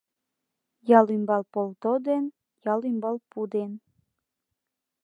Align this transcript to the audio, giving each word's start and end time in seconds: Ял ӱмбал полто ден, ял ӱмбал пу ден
Ял 0.97 1.05
ӱмбал 1.15 1.43
полто 1.53 1.93
ден, 2.07 2.23
ял 2.71 2.79
ӱмбал 2.89 3.17
пу 3.29 3.39
ден 3.53 3.71